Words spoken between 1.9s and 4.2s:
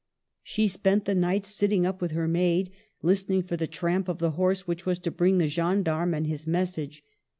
with her maid, listening for the tramp of